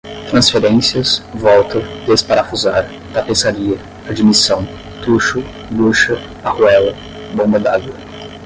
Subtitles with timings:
[0.31, 3.77] transferências, volta, desparafusar, tapeçaria,
[4.09, 4.67] admissão,
[5.05, 6.95] tucho, bucha, arruela,
[7.35, 7.93] bomba d'água